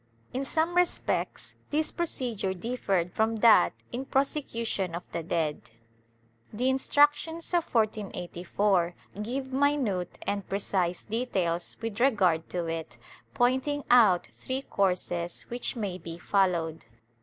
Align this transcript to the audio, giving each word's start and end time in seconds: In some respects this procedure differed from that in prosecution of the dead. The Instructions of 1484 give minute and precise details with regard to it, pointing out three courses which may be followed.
In 0.33 0.45
some 0.45 0.73
respects 0.73 1.53
this 1.69 1.91
procedure 1.91 2.55
differed 2.55 3.13
from 3.13 3.35
that 3.35 3.71
in 3.91 4.03
prosecution 4.05 4.95
of 4.95 5.03
the 5.11 5.21
dead. 5.21 5.69
The 6.51 6.71
Instructions 6.71 7.53
of 7.53 7.65
1484 7.71 8.95
give 9.21 9.53
minute 9.53 10.17
and 10.25 10.49
precise 10.49 11.03
details 11.03 11.77
with 11.83 11.99
regard 11.99 12.49
to 12.49 12.65
it, 12.65 12.97
pointing 13.35 13.83
out 13.91 14.25
three 14.33 14.63
courses 14.63 15.43
which 15.49 15.75
may 15.75 15.99
be 15.99 16.17
followed. 16.17 16.85